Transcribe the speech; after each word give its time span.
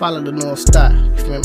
Follow 0.00 0.22
the 0.22 0.32
North 0.32 0.60
Star. 0.60 0.90
You 0.94 1.14
feel 1.16 1.40
me? 1.40 1.42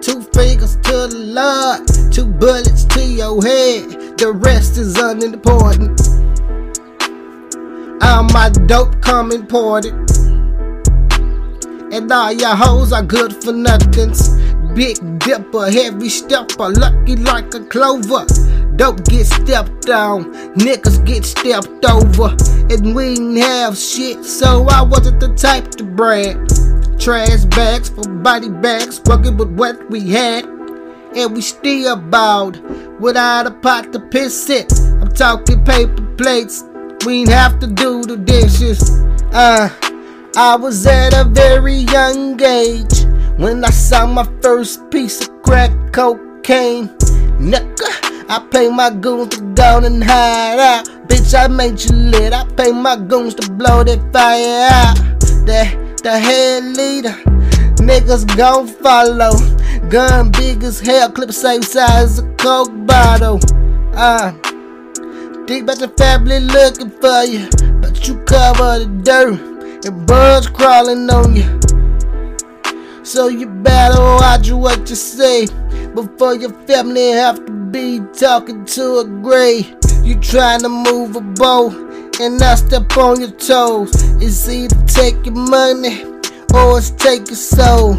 Two 0.00 0.22
fingers 0.32 0.76
to 0.76 1.08
the 1.08 1.24
Lord, 1.26 1.86
two 2.10 2.24
bullets 2.24 2.84
to 2.84 3.04
your 3.04 3.42
head. 3.44 4.16
The 4.16 4.32
rest 4.32 4.78
is 4.78 4.96
unimportant. 4.96 6.00
All 8.02 8.22
my 8.32 8.48
dope 8.64 8.98
come 9.02 9.30
imported. 9.30 9.92
And 11.92 12.10
all 12.10 12.32
your 12.32 12.56
hoes 12.56 12.94
are 12.94 13.02
good 13.02 13.44
for 13.44 13.52
nothings. 13.52 14.39
Big 14.74 15.18
dipper, 15.18 15.70
heavy 15.70 16.08
stepper, 16.08 16.70
lucky 16.70 17.16
like 17.16 17.52
a 17.54 17.60
clover. 17.64 18.24
Dope 18.76 19.04
get 19.04 19.26
stepped 19.26 19.90
on, 19.90 20.32
niggas 20.54 21.04
get 21.04 21.24
stepped 21.24 21.84
over. 21.84 22.36
And 22.70 22.94
we 22.94 23.14
didn't 23.14 23.36
have 23.38 23.76
shit, 23.76 24.24
so 24.24 24.66
I 24.70 24.82
wasn't 24.82 25.18
the 25.18 25.34
type 25.34 25.70
to 25.72 25.84
brag. 25.84 26.36
Trash 27.00 27.44
bags 27.46 27.88
for 27.88 28.08
body 28.08 28.48
bags, 28.48 29.00
working 29.06 29.36
with 29.36 29.50
what 29.50 29.90
we 29.90 30.08
had. 30.10 30.44
And 30.44 31.34
we 31.34 31.40
still 31.40 31.96
balled 31.96 32.60
without 33.00 33.46
a 33.46 33.50
pot 33.50 33.92
to 33.92 33.98
piss 33.98 34.48
it. 34.48 34.72
I'm 35.00 35.08
talking 35.08 35.64
paper 35.64 36.14
plates, 36.16 36.62
we 37.04 37.20
ain't 37.20 37.30
have 37.30 37.58
to 37.58 37.66
do 37.66 38.02
the 38.04 38.16
dishes. 38.16 38.80
Uh, 39.32 39.68
I 40.36 40.56
was 40.56 40.86
at 40.86 41.12
a 41.12 41.24
very 41.24 41.74
young 41.74 42.40
age 42.40 42.99
when 43.40 43.64
I 43.64 43.70
saw 43.70 44.06
my 44.06 44.28
first 44.42 44.90
piece 44.90 45.22
of 45.22 45.42
crack 45.42 45.70
cocaine. 45.92 46.88
Nigga, 47.40 47.88
I 48.28 48.46
pay 48.50 48.68
my 48.68 48.90
goons 48.90 49.36
to 49.36 49.40
go 49.54 49.78
and 49.78 50.04
hide 50.04 50.58
out. 50.58 50.86
Bitch, 51.08 51.34
I 51.34 51.48
made 51.48 51.82
you 51.82 51.96
lit. 51.96 52.34
I 52.34 52.44
pay 52.54 52.70
my 52.70 52.96
goons 52.96 53.34
to 53.36 53.50
blow 53.50 53.82
that 53.82 54.00
fire 54.12 54.68
out. 54.70 54.96
The, 55.46 55.64
the 56.02 56.18
head 56.18 56.64
leader, 56.76 57.16
niggas 57.82 58.36
gon' 58.36 58.66
follow. 58.66 59.32
Gun 59.88 60.30
big 60.32 60.62
as 60.62 60.78
hell, 60.78 61.10
clip 61.10 61.32
same 61.32 61.62
size 61.62 61.88
as 61.88 62.18
a 62.18 62.34
coke 62.34 62.70
bottle. 62.86 63.40
Uh, 63.94 64.32
Think 65.46 65.64
about 65.64 65.80
the 65.80 65.88
family 65.96 66.38
looking 66.38 66.90
for 66.90 67.24
you, 67.24 67.48
but 67.80 68.06
you 68.06 68.22
cover 68.22 68.78
the 68.78 69.00
dirt 69.02 69.84
and 69.84 70.06
birds 70.06 70.46
crawling 70.46 71.10
on 71.10 71.34
you. 71.34 71.69
So 73.10 73.26
you 73.26 73.48
better 73.48 74.00
watch 74.00 74.52
what 74.52 74.88
you 74.88 74.94
say 74.94 75.46
before 75.96 76.36
your 76.36 76.52
family 76.68 77.10
have 77.10 77.44
to 77.44 77.50
be 77.72 77.98
talking 78.16 78.64
to 78.66 78.98
a 78.98 79.04
grave. 79.04 79.74
You 80.04 80.14
trying 80.20 80.60
to 80.60 80.68
move 80.68 81.16
a 81.16 81.20
boat 81.20 81.72
and 82.20 82.40
I 82.40 82.54
step 82.54 82.96
on 82.96 83.20
your 83.20 83.32
toes. 83.32 83.90
It's 84.22 84.48
either 84.48 84.80
take 84.86 85.26
your 85.26 85.34
money 85.34 86.04
or 86.54 86.78
it's 86.78 86.90
take 86.90 87.26
your 87.26 87.34
soul. 87.34 87.96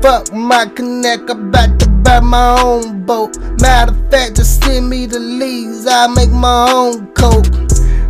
Fuck 0.00 0.32
my 0.32 0.64
connect, 0.74 1.28
I'm 1.28 1.50
about 1.50 1.78
to 1.80 1.90
buy 1.90 2.20
my 2.20 2.58
own 2.62 3.04
boat. 3.04 3.36
Matter 3.60 3.92
of 3.92 4.10
fact, 4.10 4.36
just 4.36 4.64
send 4.64 4.88
me 4.88 5.04
the 5.04 5.18
leads, 5.18 5.86
I 5.86 6.06
make 6.06 6.30
my 6.30 6.72
own 6.72 7.08
coke. 7.08 7.44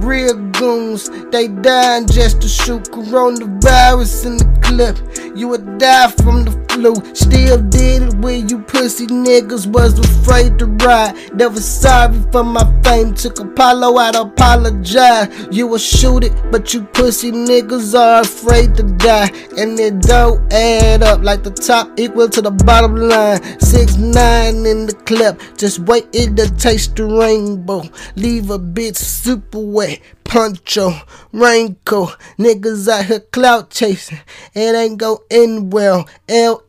Real 0.00 0.34
goons, 0.52 1.10
they 1.30 1.48
dying 1.48 2.06
just 2.06 2.40
to 2.42 2.48
shoot 2.48 2.84
coronavirus 2.84 4.26
in 4.26 4.36
the 4.38 4.58
clip. 4.62 5.36
You 5.36 5.48
would 5.48 5.78
die 5.78 6.10
from 6.10 6.44
the 6.44 6.67
Still 6.78 7.58
did 7.58 8.02
it 8.02 8.14
when 8.18 8.48
you 8.48 8.60
pussy 8.60 9.06
niggas 9.06 9.66
was 9.66 9.98
afraid 9.98 10.58
to 10.60 10.66
ride. 10.66 11.34
Never 11.34 11.60
sorry 11.60 12.20
for 12.30 12.44
my 12.44 12.64
fame. 12.82 13.14
Took 13.14 13.40
Apollo 13.40 13.98
out, 13.98 14.14
apologize. 14.14 15.28
You 15.50 15.66
will 15.66 15.78
shoot 15.78 16.24
it, 16.24 16.32
but 16.52 16.72
you 16.72 16.84
pussy 16.84 17.32
niggas 17.32 17.98
are 17.98 18.20
afraid 18.22 18.76
to 18.76 18.84
die. 18.84 19.30
And 19.56 19.78
it 19.80 20.00
don't 20.02 20.52
add 20.52 21.02
up 21.02 21.22
like 21.22 21.42
the 21.42 21.50
top 21.50 21.98
equal 21.98 22.28
to 22.28 22.40
the 22.40 22.52
bottom 22.52 22.96
line. 22.96 23.42
Six 23.60 23.96
nine 23.96 24.64
in 24.64 24.86
the 24.86 24.94
clip. 25.04 25.40
Just 25.56 25.80
wait 25.80 26.06
it 26.12 26.36
to 26.36 26.48
taste 26.56 26.96
the 26.96 27.04
rainbow. 27.04 27.82
Leave 28.14 28.50
a 28.50 28.58
bitch 28.58 28.96
super 28.96 29.58
wet. 29.58 30.00
Poncho, 30.28 30.92
raincoat, 31.32 32.18
niggas 32.38 32.86
out 32.86 33.06
here 33.06 33.20
clout 33.20 33.70
chasing. 33.70 34.20
It 34.54 34.76
ain't 34.76 34.98
go 34.98 35.24
end 35.30 35.72
well. 35.72 36.06
L 36.28 36.62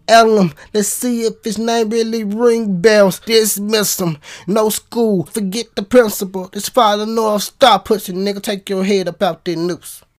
Let's 0.73 0.87
see 0.87 1.23
if 1.23 1.43
his 1.43 1.57
name 1.57 1.89
really 1.89 2.23
ring 2.23 2.79
bells. 2.79 3.19
Dismiss 3.19 3.99
him. 3.99 4.17
No 4.47 4.69
school. 4.69 5.25
Forget 5.25 5.75
the 5.75 5.83
principal. 5.83 6.47
This 6.47 6.69
father 6.69 7.05
North 7.05 7.43
Stop 7.43 7.83
pushing, 7.83 8.15
nigga. 8.15 8.41
Take 8.41 8.69
your 8.69 8.85
head 8.85 9.09
up 9.09 9.21
out 9.21 9.43
there 9.43 9.57
noose. 9.57 10.03